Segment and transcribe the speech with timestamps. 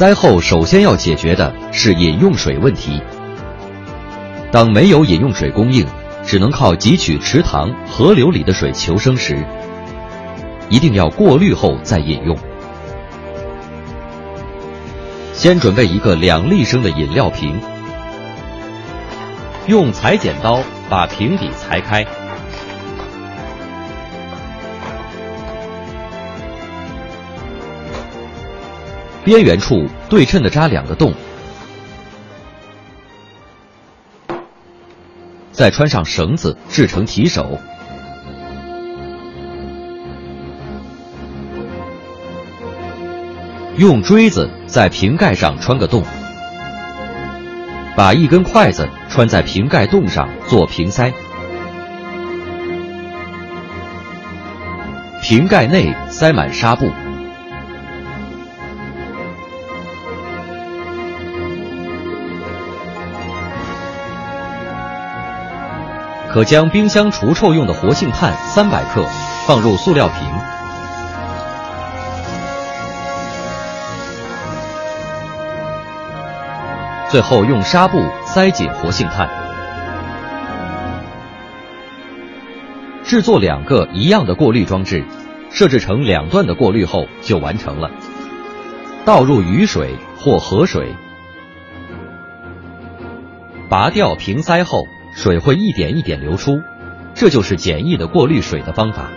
[0.00, 3.02] 灾后首先要解决的是饮用水问题。
[4.50, 5.86] 当没有饮用水供应，
[6.24, 9.46] 只能靠汲取池塘、河流里的水求生时，
[10.70, 12.34] 一定要过滤后再饮用。
[15.34, 17.60] 先准备一个两立升的饮料瓶，
[19.66, 22.06] 用裁剪刀把瓶底裁开，
[29.24, 31.12] 边缘处对称的扎两个洞，
[35.52, 37.58] 再穿上绳子制成提手。
[43.76, 46.02] 用锥子在瓶盖上穿个洞，
[47.96, 51.12] 把一根筷子穿在瓶盖洞上做瓶塞，
[55.22, 56.90] 瓶盖内塞满纱布，
[66.32, 69.04] 可将冰箱除臭用的活性炭三百克
[69.46, 70.18] 放入塑料瓶。
[77.10, 79.28] 最后用纱布塞紧活性炭，
[83.02, 85.04] 制作两个一样的过滤装置，
[85.50, 87.90] 设置成两段的过滤后就完成了。
[89.04, 90.94] 倒入雨水或河水，
[93.68, 96.60] 拔掉瓶塞后，水会一点一点流出，
[97.14, 99.10] 这就是简易的过滤水的方法。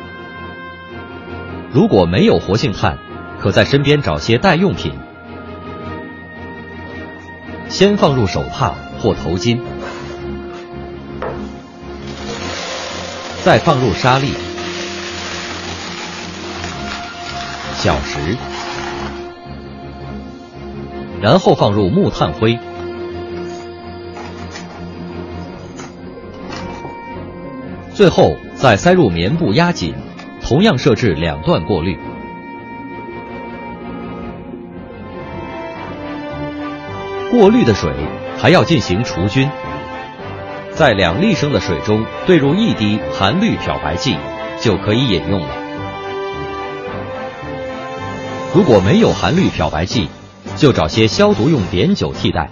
[1.72, 2.98] 如果没有活性炭，
[3.40, 4.94] 可在身边找些代用品。
[7.70, 9.60] 先放入手帕或头巾，
[13.44, 14.34] 再放入沙粒、
[17.76, 18.38] 小石，
[21.20, 22.60] 然后放入木炭灰，
[27.94, 29.94] 最后再塞入棉布压紧，
[30.42, 31.98] 同样设置两段过滤。
[37.30, 37.92] 过滤的水
[38.38, 39.50] 还要进行除菌，
[40.72, 44.18] 在两立升的水中兑入一滴含氯漂白剂，
[44.60, 45.48] 就可以饮用了。
[48.56, 50.10] 如果没有含氯漂白剂，
[50.56, 52.50] 就找些消毒用碘酒替代。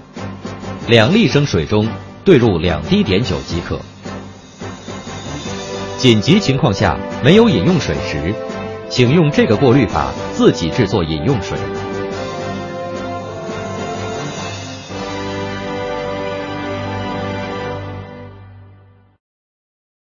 [0.88, 1.88] 两立升水中
[2.24, 3.80] 兑入两滴碘酒即可。
[6.02, 8.34] 紧急情况下没有饮用水时，
[8.90, 11.56] 请用这个过滤法自己制作饮用水。